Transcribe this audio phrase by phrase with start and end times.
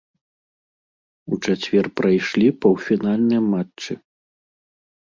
[1.31, 3.93] У чацвер прайшлі паўфінальныя матчы.